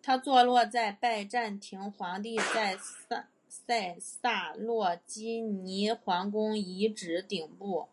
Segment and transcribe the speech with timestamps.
[0.00, 2.78] 它坐落在拜占庭皇帝在
[3.48, 7.88] 塞萨洛尼基皇宫遗址顶部。